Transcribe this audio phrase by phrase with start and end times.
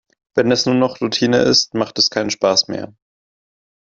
[0.33, 2.91] Wenn es nur noch Routine ist, macht es keinen Spaß mehr.